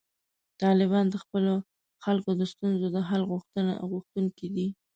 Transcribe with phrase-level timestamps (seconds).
[0.61, 1.53] طالبان د خپلو
[2.03, 3.21] خلکو د ستونزو د حل
[3.91, 4.67] غوښتونکي دي.